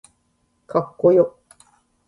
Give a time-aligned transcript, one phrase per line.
[0.65, 1.37] かっこよ